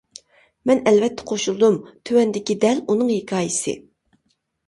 [0.69, 1.77] مەن ئەلۋەتتە قوشۇلدۇم،
[2.09, 3.77] تۆۋەندىكى دەل ئۇنىڭ ھېكايىسى.